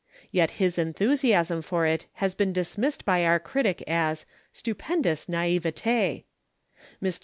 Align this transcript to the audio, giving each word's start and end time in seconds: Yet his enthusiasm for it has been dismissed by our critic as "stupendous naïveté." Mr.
Yet 0.31 0.49
his 0.57 0.79
enthusiasm 0.79 1.61
for 1.61 1.85
it 1.85 2.07
has 2.13 2.33
been 2.33 2.51
dismissed 2.53 3.05
by 3.05 3.23
our 3.23 3.39
critic 3.39 3.83
as 3.85 4.25
"stupendous 4.51 5.27
naïveté." 5.27 6.23
Mr. 7.03 7.19